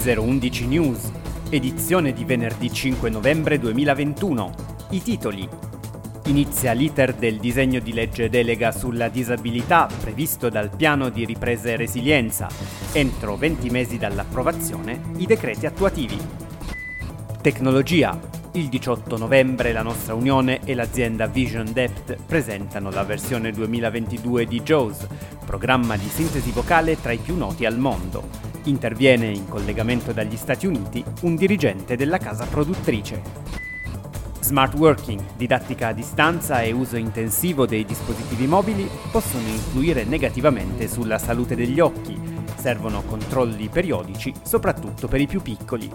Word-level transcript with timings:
011 0.00 0.66
News, 0.66 1.10
edizione 1.50 2.12
di 2.12 2.24
venerdì 2.24 2.72
5 2.72 3.10
novembre 3.10 3.58
2021. 3.58 4.54
I 4.90 5.02
titoli. 5.02 5.48
Inizia 6.26 6.72
l'iter 6.72 7.14
del 7.14 7.38
disegno 7.38 7.80
di 7.80 7.92
legge 7.92 8.30
delega 8.30 8.70
sulla 8.70 9.08
disabilità 9.08 9.88
previsto 10.00 10.48
dal 10.48 10.70
piano 10.74 11.08
di 11.08 11.24
ripresa 11.24 11.70
e 11.70 11.76
resilienza. 11.76 12.48
Entro 12.92 13.36
20 13.36 13.70
mesi 13.70 13.98
dall'approvazione, 13.98 15.00
i 15.16 15.26
decreti 15.26 15.66
attuativi. 15.66 16.16
Tecnologia. 17.42 18.18
Il 18.52 18.68
18 18.68 19.16
novembre 19.16 19.72
la 19.72 19.82
nostra 19.82 20.14
unione 20.14 20.60
e 20.64 20.74
l'azienda 20.74 21.26
Vision 21.26 21.72
Depth 21.72 22.16
presentano 22.24 22.90
la 22.90 23.02
versione 23.02 23.50
2022 23.50 24.46
di 24.46 24.62
JAWS, 24.62 25.06
programma 25.44 25.96
di 25.96 26.08
sintesi 26.08 26.52
vocale 26.52 27.00
tra 27.00 27.12
i 27.12 27.18
più 27.18 27.36
noti 27.36 27.66
al 27.66 27.78
mondo. 27.78 28.57
Interviene 28.68 29.28
in 29.28 29.48
collegamento 29.48 30.12
dagli 30.12 30.36
Stati 30.36 30.66
Uniti 30.66 31.02
un 31.22 31.36
dirigente 31.36 31.96
della 31.96 32.18
casa 32.18 32.44
produttrice. 32.44 33.22
Smart 34.40 34.74
working, 34.74 35.36
didattica 35.36 35.88
a 35.88 35.92
distanza 35.92 36.60
e 36.60 36.72
uso 36.72 36.96
intensivo 36.96 37.64
dei 37.64 37.86
dispositivi 37.86 38.46
mobili 38.46 38.86
possono 39.10 39.48
influire 39.48 40.04
negativamente 40.04 40.86
sulla 40.86 41.18
salute 41.18 41.56
degli 41.56 41.80
occhi. 41.80 42.20
Servono 42.56 43.02
controlli 43.04 43.68
periodici, 43.68 44.34
soprattutto 44.42 45.08
per 45.08 45.22
i 45.22 45.26
più 45.26 45.40
piccoli. 45.40 45.90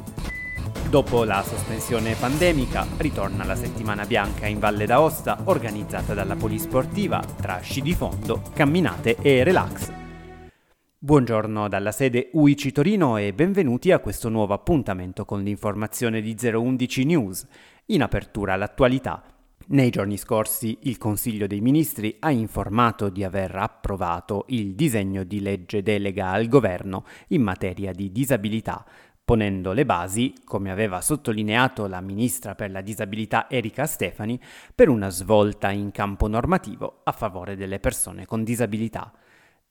Dopo 0.90 1.24
la 1.26 1.44
sospensione 1.48 2.16
pandemica, 2.16 2.88
ritorna 2.98 3.44
la 3.46 3.56
settimana 3.56 4.06
bianca 4.06 4.48
in 4.48 4.58
Valle 4.58 4.88
d'Aosta 4.88 5.42
organizzata 5.44 6.16
dalla 6.16 6.36
Polisportiva 6.36 7.22
tra 7.40 7.60
sci 7.60 7.82
di 7.82 7.94
fondo, 7.94 8.42
camminate 8.54 9.16
e 9.22 9.44
relax. 9.44 10.02
Buongiorno 11.06 11.68
dalla 11.68 11.92
sede 11.92 12.30
UICI 12.32 12.72
Torino 12.72 13.18
e 13.18 13.34
benvenuti 13.34 13.92
a 13.92 14.00
questo 14.00 14.30
nuovo 14.30 14.54
appuntamento 14.54 15.26
con 15.26 15.44
l'informazione 15.44 16.22
di 16.22 16.34
011 16.40 17.04
News, 17.04 17.46
in 17.88 18.02
apertura 18.02 18.54
all'attualità. 18.54 19.22
Nei 19.68 19.90
giorni 19.90 20.16
scorsi 20.16 20.78
il 20.84 20.98
Consiglio 20.98 21.46
dei 21.46 21.60
Ministri 21.60 22.16
ha 22.20 22.32
informato 22.32 23.10
di 23.10 23.26
aver 23.26 23.54
approvato 23.54 24.46
il 24.48 24.76
disegno 24.76 25.26
di 25.26 25.42
legge 25.42 25.84
delega 25.84 26.30
al 26.30 26.48
governo 26.48 27.04
in 27.28 27.42
materia 27.42 27.92
di 27.92 28.10
disabilità, 28.10 28.86
ponendo 29.26 29.74
le 29.74 29.86
basi, 29.86 30.34
come 30.46 30.72
aveva 30.72 31.02
sottolineato 31.02 31.86
la 31.88 32.00
ministra 32.00 32.56
per 32.56 32.72
la 32.72 32.80
disabilità 32.80 33.50
Erika 33.50 33.86
Stefani, 33.86 34.40
per 34.74 34.88
una 34.88 35.10
svolta 35.10 35.70
in 35.70 35.92
campo 35.92 36.30
normativo 36.30 37.02
a 37.04 37.12
favore 37.12 37.58
delle 37.58 37.82
persone 37.82 38.26
con 38.26 38.46
disabilità. 38.46 39.12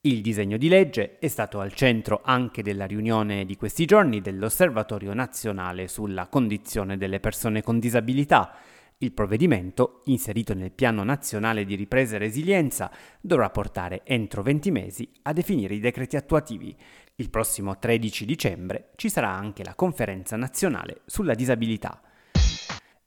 Il 0.05 0.20
disegno 0.20 0.56
di 0.56 0.67
legge 0.67 1.20
è 1.20 1.28
stato 1.28 1.61
al 1.61 1.75
centro 1.75 2.22
anche 2.25 2.64
della 2.64 2.86
riunione 2.86 3.45
di 3.45 3.55
questi 3.55 3.84
giorni 3.84 4.20
dell'Osservatorio 4.20 5.14
nazionale 5.14 5.86
sulla 5.86 6.27
condizione 6.27 6.97
delle 6.97 7.20
persone 7.20 7.62
con 7.62 7.78
disabilità. 7.78 8.53
Il 8.98 9.12
provvedimento, 9.12 10.00
inserito 10.06 10.55
nel 10.55 10.73
Piano 10.73 11.05
nazionale 11.05 11.64
di 11.64 11.77
ripresa 11.77 12.17
e 12.17 12.19
resilienza, 12.19 12.91
dovrà 13.20 13.48
portare 13.50 14.00
entro 14.03 14.42
20 14.42 14.70
mesi 14.73 15.08
a 15.23 15.33
definire 15.33 15.75
i 15.75 15.78
decreti 15.78 16.17
attuativi. 16.17 16.77
Il 17.14 17.30
prossimo 17.30 17.78
13 17.78 18.25
dicembre 18.25 18.91
ci 18.97 19.08
sarà 19.08 19.30
anche 19.30 19.62
la 19.62 19.77
conferenza 19.77 20.34
nazionale 20.34 21.03
sulla 21.06 21.34
disabilità. 21.34 22.00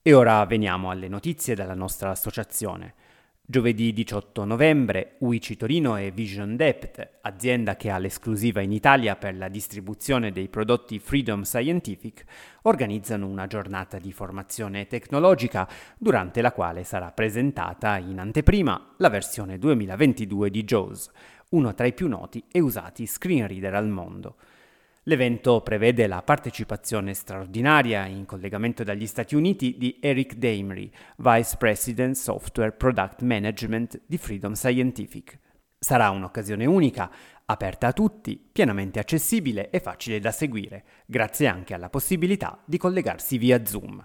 E 0.01 0.13
ora 0.13 0.45
veniamo 0.45 0.91
alle 0.91 1.09
notizie 1.09 1.55
dalla 1.55 1.75
nostra 1.75 2.11
associazione. 2.11 2.93
Giovedì 3.47 3.93
18 3.93 4.43
novembre 4.43 5.17
UICI 5.19 5.55
Torino 5.55 5.97
e 5.97 6.09
Vision 6.09 6.55
Depth, 6.55 7.19
azienda 7.21 7.75
che 7.75 7.91
ha 7.91 7.99
l'esclusiva 7.99 8.59
in 8.59 8.71
Italia 8.71 9.15
per 9.17 9.38
la 9.38 9.49
distribuzione 9.49 10.31
dei 10.31 10.47
prodotti 10.47 10.97
Freedom 10.97 11.44
Scientific, 11.44 12.23
organizzano 12.63 13.28
una 13.28 13.45
giornata 13.45 14.00
di 14.00 14.11
formazione 14.11 14.88
tecnologica 14.88 15.69
durante 15.95 16.41
la 16.41 16.53
quale 16.53 16.84
sarà 16.84 17.11
presentata 17.11 18.00
in 18.00 18.17
anteprima 18.17 18.95
la 18.97 19.09
versione 19.09 19.59
2022 19.59 20.50
di 20.50 20.63
JAWS, 20.63 21.11
uno 21.50 21.75
tra 21.75 21.85
i 21.85 21.94
più 21.94 22.07
noti 22.07 22.44
e 22.51 22.59
usati 22.59 23.05
screen 23.05 23.45
reader 23.45 23.75
al 23.75 23.88
mondo. 23.88 24.38
L'evento 25.07 25.61
prevede 25.61 26.07
la 26.07 26.23
partecipazione 26.23 27.13
straordinaria 27.13 28.07
in 28.07 28.25
collegamento 28.25 28.83
dagli 28.83 29.05
Stati 29.05 29.35
Uniti 29.35 29.75
di 29.77 29.99
Eric 30.01 30.33
Damery, 30.33 30.89
Vice 31.17 31.57
President 31.57 32.16
Software 32.16 32.71
Product 32.71 33.21
Management 33.21 34.01
di 34.07 34.17
Freedom 34.17 34.53
Scientific. 34.53 35.38
Sarà 35.77 36.09
un'occasione 36.09 36.66
unica, 36.66 37.11
aperta 37.45 37.85
a 37.85 37.93
tutti, 37.93 38.35
pienamente 38.51 38.97
accessibile 38.97 39.69
e 39.69 39.79
facile 39.79 40.19
da 40.19 40.31
seguire, 40.31 40.83
grazie 41.05 41.45
anche 41.45 41.75
alla 41.75 41.89
possibilità 41.89 42.59
di 42.66 42.77
collegarsi 42.77 43.37
via 43.37 43.63
Zoom. 43.63 44.03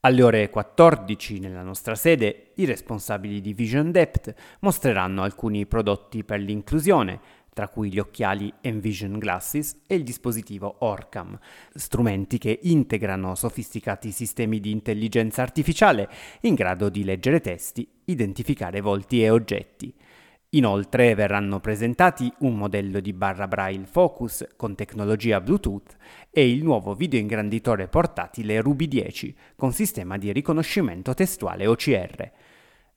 Alle 0.00 0.22
ore 0.22 0.50
14 0.50 1.38
nella 1.38 1.62
nostra 1.62 1.94
sede 1.94 2.52
i 2.56 2.64
responsabili 2.64 3.40
di 3.40 3.54
Vision 3.54 3.92
Depth 3.92 4.34
mostreranno 4.60 5.22
alcuni 5.22 5.66
prodotti 5.66 6.22
per 6.22 6.40
l'inclusione, 6.40 7.20
tra 7.56 7.68
cui 7.68 7.90
gli 7.90 7.98
occhiali 7.98 8.52
Envision 8.60 9.18
Glasses 9.18 9.80
e 9.86 9.94
il 9.94 10.02
dispositivo 10.02 10.76
Orcam, 10.80 11.38
strumenti 11.72 12.36
che 12.36 12.58
integrano 12.64 13.34
sofisticati 13.34 14.10
sistemi 14.10 14.60
di 14.60 14.70
intelligenza 14.70 15.40
artificiale 15.40 16.06
in 16.42 16.52
grado 16.52 16.90
di 16.90 17.02
leggere 17.02 17.40
testi, 17.40 17.88
identificare 18.04 18.82
volti 18.82 19.22
e 19.22 19.30
oggetti. 19.30 19.90
Inoltre 20.50 21.14
verranno 21.14 21.58
presentati 21.58 22.30
un 22.40 22.58
modello 22.58 23.00
di 23.00 23.14
barra 23.14 23.48
braille 23.48 23.86
Focus 23.86 24.46
con 24.54 24.74
tecnologia 24.74 25.40
Bluetooth 25.40 25.96
e 26.30 26.50
il 26.50 26.62
nuovo 26.62 26.92
videoingranditore 26.92 27.88
portatile 27.88 28.60
Ruby 28.60 28.86
10 28.86 29.34
con 29.56 29.72
sistema 29.72 30.18
di 30.18 30.30
riconoscimento 30.30 31.14
testuale 31.14 31.66
OCR. 31.66 32.32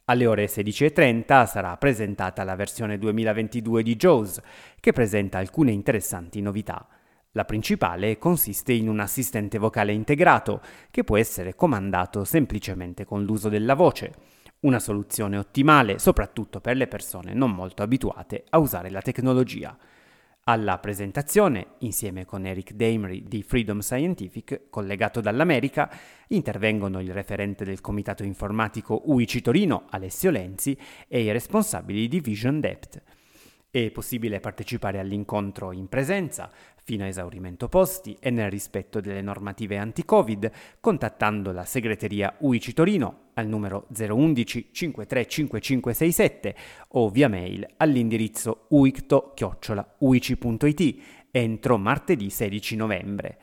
Alle 0.09 0.25
ore 0.25 0.45
16.30 0.45 1.45
sarà 1.45 1.77
presentata 1.77 2.43
la 2.43 2.55
versione 2.55 2.97
2022 2.97 3.83
di 3.83 3.95
JAWS, 3.95 4.41
che 4.79 4.91
presenta 4.91 5.37
alcune 5.37 5.71
interessanti 5.71 6.41
novità. 6.41 6.87
La 7.33 7.45
principale 7.45 8.17
consiste 8.17 8.73
in 8.73 8.89
un 8.89 9.01
assistente 9.01 9.59
vocale 9.59 9.91
integrato, 9.91 10.61
che 10.89 11.03
può 11.03 11.15
essere 11.15 11.53
comandato 11.53 12.23
semplicemente 12.23 13.05
con 13.05 13.23
l'uso 13.23 13.49
della 13.49 13.75
voce, 13.75 14.13
una 14.61 14.79
soluzione 14.79 15.37
ottimale 15.37 15.99
soprattutto 15.99 16.59
per 16.59 16.75
le 16.75 16.87
persone 16.87 17.35
non 17.35 17.51
molto 17.51 17.83
abituate 17.83 18.45
a 18.49 18.57
usare 18.57 18.89
la 18.89 19.03
tecnologia. 19.03 19.77
Alla 20.49 20.79
presentazione, 20.79 21.73
insieme 21.81 22.25
con 22.25 22.43
Eric 22.47 22.71
Damery 22.71 23.23
di 23.27 23.43
Freedom 23.43 23.81
Scientific, 23.81 24.61
collegato 24.71 25.21
dall'America, 25.21 25.95
intervengono 26.29 26.99
il 27.01 27.13
referente 27.13 27.63
del 27.63 27.81
comitato 27.81 28.23
informatico 28.23 29.03
UICI 29.05 29.41
Torino, 29.43 29.85
Alessio 29.91 30.31
Lenzi, 30.31 30.75
e 31.07 31.21
i 31.21 31.31
responsabili 31.31 32.07
di 32.07 32.19
Vision 32.19 32.59
Depth. 32.59 32.99
È 33.69 33.91
possibile 33.91 34.39
partecipare 34.39 34.97
all'incontro 34.97 35.71
in 35.71 35.87
presenza, 35.87 36.49
fino 36.81 37.03
a 37.03 37.07
esaurimento 37.07 37.69
posti 37.69 38.17
e 38.19 38.31
nel 38.31 38.49
rispetto 38.49 38.99
delle 38.99 39.21
normative 39.21 39.77
anti-Covid, 39.77 40.51
contattando 40.79 41.51
la 41.51 41.63
segreteria 41.63 42.33
UICI 42.39 42.73
Torino 42.73 43.28
al 43.39 43.47
numero 43.47 43.87
011 43.95 44.69
535567 44.71 46.55
o 46.89 47.09
via 47.09 47.27
mail 47.27 47.65
all'indirizzo 47.77 48.65
uicto-uici.it 48.69 50.97
entro 51.31 51.77
martedì 51.77 52.29
16 52.29 52.75
novembre. 52.75 53.37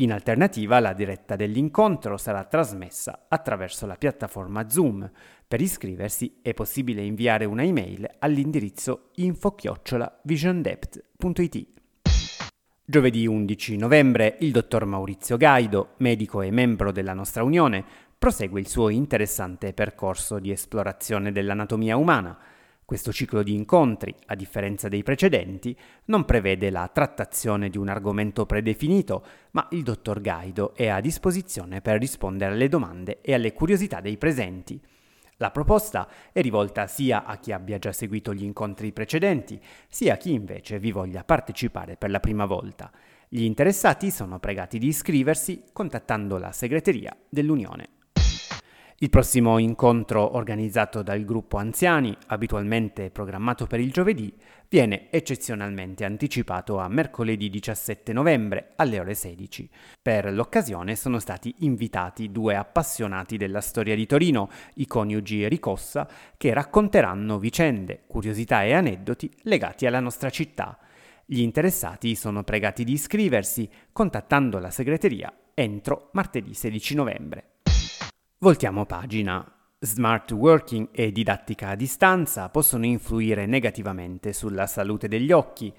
In 0.00 0.12
alternativa 0.12 0.78
la 0.78 0.92
diretta 0.92 1.34
dell'incontro 1.34 2.16
sarà 2.16 2.44
trasmessa 2.44 3.24
attraverso 3.28 3.84
la 3.86 3.96
piattaforma 3.96 4.68
Zoom. 4.68 5.10
Per 5.46 5.60
iscriversi 5.60 6.38
è 6.40 6.54
possibile 6.54 7.02
inviare 7.02 7.46
una 7.46 7.64
email 7.64 8.08
all'indirizzo 8.20 9.10
info-visiondepth.it. 9.16 11.66
Giovedì 12.90 13.26
11 13.26 13.76
novembre 13.76 14.38
il 14.40 14.50
dottor 14.50 14.86
Maurizio 14.86 15.36
Gaido, 15.36 15.90
medico 15.98 16.42
e 16.42 16.50
membro 16.50 16.90
della 16.90 17.12
nostra 17.12 17.42
Unione, 17.42 17.84
prosegue 18.18 18.58
il 18.58 18.66
suo 18.66 18.88
interessante 18.88 19.72
percorso 19.72 20.40
di 20.40 20.50
esplorazione 20.50 21.30
dell'anatomia 21.30 21.96
umana. 21.96 22.36
Questo 22.84 23.12
ciclo 23.12 23.44
di 23.44 23.54
incontri, 23.54 24.12
a 24.26 24.34
differenza 24.34 24.88
dei 24.88 25.04
precedenti, 25.04 25.76
non 26.06 26.24
prevede 26.24 26.70
la 26.70 26.90
trattazione 26.92 27.68
di 27.68 27.78
un 27.78 27.88
argomento 27.88 28.44
predefinito, 28.44 29.24
ma 29.52 29.68
il 29.70 29.84
dottor 29.84 30.20
Gaido 30.20 30.74
è 30.74 30.88
a 30.88 31.00
disposizione 31.00 31.80
per 31.80 32.00
rispondere 32.00 32.54
alle 32.54 32.68
domande 32.68 33.20
e 33.20 33.34
alle 33.34 33.52
curiosità 33.52 34.00
dei 34.00 34.16
presenti. 34.16 34.80
La 35.36 35.52
proposta 35.52 36.08
è 36.32 36.40
rivolta 36.40 36.88
sia 36.88 37.24
a 37.24 37.36
chi 37.36 37.52
abbia 37.52 37.78
già 37.78 37.92
seguito 37.92 38.34
gli 38.34 38.42
incontri 38.42 38.90
precedenti, 38.90 39.60
sia 39.86 40.14
a 40.14 40.16
chi 40.16 40.32
invece 40.32 40.80
vi 40.80 40.90
voglia 40.90 41.22
partecipare 41.22 41.96
per 41.96 42.10
la 42.10 42.18
prima 42.18 42.46
volta. 42.46 42.90
Gli 43.28 43.42
interessati 43.42 44.10
sono 44.10 44.40
pregati 44.40 44.78
di 44.78 44.88
iscriversi 44.88 45.62
contattando 45.72 46.38
la 46.38 46.50
segreteria 46.50 47.16
dell'Unione. 47.28 47.97
Il 49.00 49.10
prossimo 49.10 49.58
incontro 49.58 50.34
organizzato 50.34 51.02
dal 51.02 51.24
gruppo 51.24 51.56
anziani, 51.56 52.16
abitualmente 52.26 53.10
programmato 53.10 53.68
per 53.68 53.78
il 53.78 53.92
giovedì, 53.92 54.34
viene 54.68 55.08
eccezionalmente 55.10 56.04
anticipato 56.04 56.78
a 56.78 56.88
mercoledì 56.88 57.48
17 57.48 58.12
novembre 58.12 58.72
alle 58.74 58.98
ore 58.98 59.14
16. 59.14 59.70
Per 60.02 60.32
l'occasione 60.32 60.96
sono 60.96 61.20
stati 61.20 61.54
invitati 61.58 62.32
due 62.32 62.56
appassionati 62.56 63.36
della 63.36 63.60
storia 63.60 63.94
di 63.94 64.04
Torino, 64.04 64.50
i 64.74 64.86
coniugi 64.88 65.46
Ricossa, 65.46 66.08
che 66.36 66.52
racconteranno 66.52 67.38
vicende, 67.38 68.02
curiosità 68.08 68.64
e 68.64 68.74
aneddoti 68.74 69.30
legati 69.42 69.86
alla 69.86 70.00
nostra 70.00 70.28
città. 70.28 70.76
Gli 71.24 71.40
interessati 71.40 72.16
sono 72.16 72.42
pregati 72.42 72.82
di 72.82 72.94
iscriversi 72.94 73.70
contattando 73.92 74.58
la 74.58 74.70
segreteria 74.70 75.32
entro 75.58 76.10
martedì 76.12 76.54
16 76.54 76.94
novembre. 76.94 77.44
Voltiamo 78.40 78.86
pagina. 78.86 79.44
Smart 79.80 80.30
working 80.30 80.90
e 80.92 81.10
didattica 81.10 81.70
a 81.70 81.74
distanza 81.74 82.48
possono 82.50 82.84
influire 82.84 83.46
negativamente 83.46 84.32
sulla 84.32 84.68
salute 84.68 85.08
degli 85.08 85.32
occhi. 85.32 85.74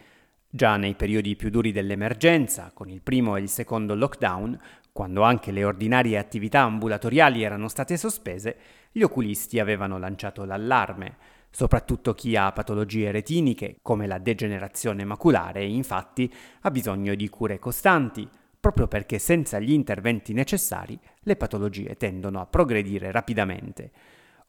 Già 0.50 0.76
nei 0.76 0.96
periodi 0.96 1.38
più 1.38 1.52
duri 1.52 1.72
dell'emergenza, 1.72 2.72
con 2.74 2.90
il 2.90 3.02
primo 3.02 3.38
e 3.38 3.42
il 3.42 3.48
secondo 3.48 3.96
lockdown, 3.96 4.60
quando 4.92 5.22
anche 5.22 5.52
le 5.52 5.64
ordinarie 5.64 6.18
attività 6.18 6.64
ambulatoriali 6.64 7.44
erano 7.44 7.70
state 7.70 7.96
sospese, 7.96 8.58
gli 8.92 9.04
oculisti 9.04 9.58
avevano 9.60 9.98
lanciato 9.98 10.44
l'allarme. 10.44 11.16
Soprattutto 11.50 12.14
chi 12.14 12.36
ha 12.36 12.52
patologie 12.52 13.12
retiniche, 13.12 13.78
come 13.82 14.06
la 14.06 14.18
degenerazione 14.18 15.06
maculare, 15.06 15.64
infatti, 15.64 16.30
ha 16.60 16.72
bisogno 16.72 17.16
di 17.16 17.30
cure 17.30 17.58
costanti, 17.58 18.28
proprio 18.60 18.88
perché 18.88 19.20
senza 19.20 19.60
gli 19.60 19.72
interventi 19.72 20.34
necessari 20.34 21.00
le 21.22 21.36
patologie 21.36 21.96
tendono 21.96 22.42
a 22.42 22.46
progredire 22.46 23.12
rapidamente. 23.12 23.92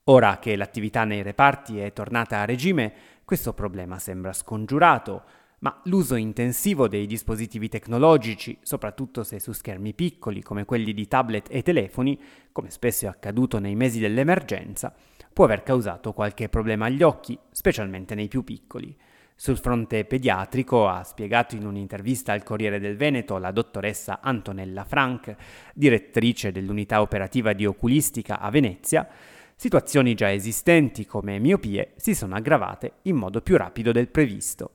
Ora 0.05 0.39
che 0.39 0.57
l'attività 0.57 1.05
nei 1.05 1.23
reparti 1.23 1.79
è 1.79 1.93
tornata 1.93 2.41
a 2.41 2.45
regime, 2.45 2.93
questo 3.25 3.53
problema 3.53 3.99
sembra 3.99 4.33
scongiurato, 4.33 5.23
ma 5.61 5.81
l'uso 5.85 6.17
intensivo 6.17 6.89
dei 6.89 7.07
dispositivi 7.07 7.69
tecnologici, 7.69 8.59
soprattutto 8.63 9.23
se 9.23 9.39
su 9.39 9.53
schermi 9.53 9.95
piccoli 9.95 10.43
come 10.43 10.65
quelli 10.65 10.93
di 10.93 11.07
tablet 11.07 11.47
e 11.51 11.63
telefoni, 11.63 12.19
come 12.51 12.71
spesso 12.71 13.05
è 13.05 13.09
accaduto 13.09 13.59
nei 13.59 13.77
mesi 13.77 14.01
dell'emergenza, 14.01 14.93
può 15.33 15.45
aver 15.45 15.63
causato 15.63 16.13
qualche 16.13 16.49
problema 16.49 16.87
agli 16.87 17.03
occhi, 17.03 17.39
specialmente 17.51 18.15
nei 18.15 18.29
più 18.29 18.43
piccoli. 18.43 18.97
Sul 19.43 19.57
fronte 19.57 20.05
pediatrico 20.05 20.87
ha 20.87 21.03
spiegato 21.03 21.55
in 21.55 21.65
un'intervista 21.65 22.35
al 22.35 22.43
Corriere 22.43 22.79
del 22.79 22.99
Veneto 22.99 23.39
la 23.39 23.53
dottoressa 23.53 24.21
Antonella 24.21 24.85
Frank, 24.85 25.35
direttrice 25.73 26.53
dell'unità 26.53 27.01
operativa 27.01 27.55
di 27.55 27.65
oculistica 27.65 28.39
a 28.39 28.51
Venezia, 28.51 29.09
situazioni 29.57 30.13
già 30.13 30.31
esistenti 30.31 31.07
come 31.07 31.39
miopie 31.39 31.95
si 31.97 32.15
sono 32.15 32.35
aggravate 32.35 32.97
in 33.05 33.17
modo 33.17 33.41
più 33.41 33.57
rapido 33.57 33.93
del 33.93 34.09
previsto. 34.09 34.73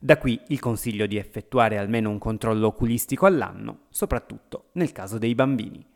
Da 0.00 0.16
qui 0.16 0.40
il 0.48 0.60
consiglio 0.60 1.04
di 1.04 1.18
effettuare 1.18 1.76
almeno 1.76 2.08
un 2.08 2.18
controllo 2.18 2.68
oculistico 2.68 3.26
all'anno, 3.26 3.80
soprattutto 3.90 4.68
nel 4.72 4.92
caso 4.92 5.18
dei 5.18 5.34
bambini. 5.34 5.86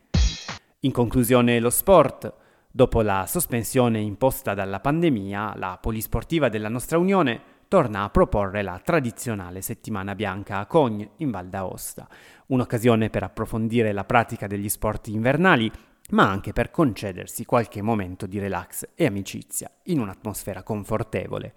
In 0.80 0.92
conclusione 0.92 1.58
lo 1.58 1.70
sport. 1.70 2.34
Dopo 2.70 3.00
la 3.00 3.24
sospensione 3.26 3.98
imposta 3.98 4.52
dalla 4.52 4.78
pandemia, 4.78 5.54
la 5.56 5.78
polisportiva 5.80 6.50
della 6.50 6.68
nostra 6.68 6.98
Unione 6.98 7.49
torna 7.70 8.02
a 8.02 8.10
proporre 8.10 8.62
la 8.62 8.80
tradizionale 8.82 9.62
settimana 9.62 10.16
bianca 10.16 10.58
a 10.58 10.66
Cogne, 10.66 11.10
in 11.18 11.30
Val 11.30 11.46
d'Aosta, 11.46 12.08
un'occasione 12.46 13.10
per 13.10 13.22
approfondire 13.22 13.92
la 13.92 14.02
pratica 14.02 14.48
degli 14.48 14.68
sport 14.68 15.06
invernali, 15.06 15.70
ma 16.10 16.28
anche 16.28 16.52
per 16.52 16.72
concedersi 16.72 17.44
qualche 17.44 17.80
momento 17.80 18.26
di 18.26 18.40
relax 18.40 18.88
e 18.96 19.06
amicizia 19.06 19.70
in 19.84 20.00
un'atmosfera 20.00 20.64
confortevole. 20.64 21.54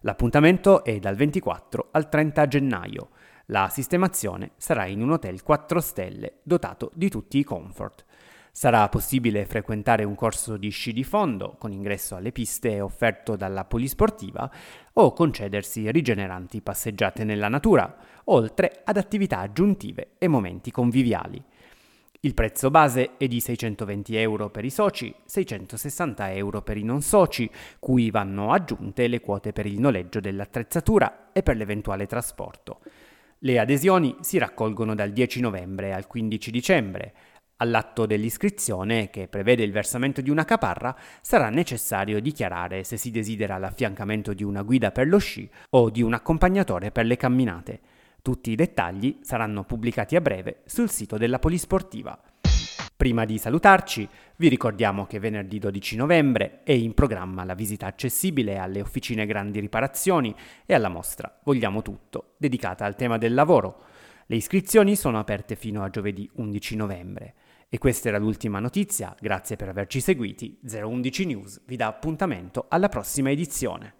L'appuntamento 0.00 0.82
è 0.82 0.98
dal 0.98 1.14
24 1.14 1.90
al 1.92 2.08
30 2.08 2.48
gennaio. 2.48 3.10
La 3.46 3.68
sistemazione 3.68 4.54
sarà 4.56 4.86
in 4.86 5.00
un 5.00 5.12
hotel 5.12 5.44
4 5.44 5.80
stelle 5.80 6.38
dotato 6.42 6.90
di 6.92 7.08
tutti 7.08 7.38
i 7.38 7.44
comfort. 7.44 8.04
Sarà 8.54 8.86
possibile 8.90 9.46
frequentare 9.46 10.04
un 10.04 10.14
corso 10.14 10.58
di 10.58 10.68
sci 10.68 10.92
di 10.92 11.04
fondo 11.04 11.56
con 11.58 11.72
ingresso 11.72 12.16
alle 12.16 12.32
piste 12.32 12.82
offerto 12.82 13.34
dalla 13.34 13.64
polisportiva 13.64 14.48
o 14.92 15.14
concedersi 15.14 15.90
rigeneranti 15.90 16.60
passeggiate 16.60 17.24
nella 17.24 17.48
natura, 17.48 17.96
oltre 18.24 18.82
ad 18.84 18.98
attività 18.98 19.38
aggiuntive 19.38 20.10
e 20.18 20.28
momenti 20.28 20.70
conviviali. 20.70 21.42
Il 22.20 22.34
prezzo 22.34 22.70
base 22.70 23.16
è 23.16 23.26
di 23.26 23.40
620 23.40 24.16
euro 24.16 24.50
per 24.50 24.66
i 24.66 24.70
soci, 24.70 25.12
660 25.24 26.32
euro 26.34 26.60
per 26.60 26.76
i 26.76 26.84
non 26.84 27.00
soci, 27.00 27.50
cui 27.78 28.10
vanno 28.10 28.52
aggiunte 28.52 29.08
le 29.08 29.20
quote 29.20 29.52
per 29.52 29.64
il 29.64 29.80
noleggio 29.80 30.20
dell'attrezzatura 30.20 31.30
e 31.32 31.42
per 31.42 31.56
l'eventuale 31.56 32.06
trasporto. 32.06 32.80
Le 33.44 33.58
adesioni 33.58 34.14
si 34.20 34.38
raccolgono 34.38 34.94
dal 34.94 35.10
10 35.10 35.40
novembre 35.40 35.92
al 35.92 36.06
15 36.06 36.50
dicembre. 36.52 37.12
All'atto 37.62 38.06
dell'iscrizione, 38.06 39.08
che 39.08 39.28
prevede 39.28 39.62
il 39.62 39.70
versamento 39.70 40.20
di 40.20 40.30
una 40.30 40.44
caparra, 40.44 40.96
sarà 41.20 41.48
necessario 41.48 42.20
dichiarare 42.20 42.82
se 42.82 42.96
si 42.96 43.12
desidera 43.12 43.56
l'affiancamento 43.56 44.34
di 44.34 44.42
una 44.42 44.62
guida 44.62 44.90
per 44.90 45.06
lo 45.06 45.18
sci 45.18 45.48
o 45.70 45.88
di 45.88 46.02
un 46.02 46.12
accompagnatore 46.12 46.90
per 46.90 47.06
le 47.06 47.16
camminate. 47.16 47.80
Tutti 48.20 48.50
i 48.50 48.56
dettagli 48.56 49.20
saranno 49.22 49.62
pubblicati 49.62 50.16
a 50.16 50.20
breve 50.20 50.62
sul 50.64 50.90
sito 50.90 51.16
della 51.16 51.38
Polisportiva. 51.38 52.20
Prima 52.96 53.24
di 53.24 53.38
salutarci, 53.38 54.08
vi 54.38 54.48
ricordiamo 54.48 55.06
che 55.06 55.20
venerdì 55.20 55.60
12 55.60 55.94
novembre 55.94 56.62
è 56.64 56.72
in 56.72 56.94
programma 56.94 57.44
la 57.44 57.54
visita 57.54 57.86
accessibile 57.86 58.58
alle 58.58 58.80
officine 58.80 59.24
Grandi 59.24 59.60
Riparazioni 59.60 60.34
e 60.66 60.74
alla 60.74 60.88
mostra 60.88 61.38
Vogliamo 61.44 61.80
Tutto, 61.80 62.34
dedicata 62.38 62.84
al 62.84 62.96
tema 62.96 63.18
del 63.18 63.34
lavoro. 63.34 63.84
Le 64.26 64.34
iscrizioni 64.36 64.96
sono 64.96 65.20
aperte 65.20 65.54
fino 65.54 65.84
a 65.84 65.90
giovedì 65.90 66.28
11 66.34 66.74
novembre. 66.74 67.34
E 67.74 67.78
questa 67.78 68.08
era 68.08 68.18
l'ultima 68.18 68.60
notizia, 68.60 69.16
grazie 69.18 69.56
per 69.56 69.70
averci 69.70 70.02
seguiti. 70.02 70.60
011 70.62 71.24
News 71.24 71.62
vi 71.64 71.76
dà 71.76 71.86
appuntamento 71.86 72.66
alla 72.68 72.90
prossima 72.90 73.30
edizione. 73.30 73.94